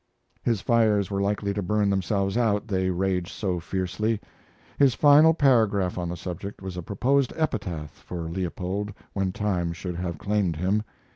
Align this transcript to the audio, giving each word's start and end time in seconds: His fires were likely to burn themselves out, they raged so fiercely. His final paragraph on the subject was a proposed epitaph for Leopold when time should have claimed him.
His 0.41 0.61
fires 0.61 1.11
were 1.11 1.21
likely 1.21 1.53
to 1.53 1.61
burn 1.61 1.91
themselves 1.91 2.35
out, 2.35 2.67
they 2.69 2.89
raged 2.89 3.29
so 3.29 3.59
fiercely. 3.59 4.19
His 4.79 4.95
final 4.95 5.35
paragraph 5.35 5.95
on 5.95 6.09
the 6.09 6.17
subject 6.17 6.59
was 6.59 6.75
a 6.75 6.81
proposed 6.81 7.31
epitaph 7.35 7.91
for 7.91 8.23
Leopold 8.23 8.93
when 9.13 9.31
time 9.31 9.73
should 9.73 9.97
have 9.97 10.17
claimed 10.17 10.55
him. 10.55 10.81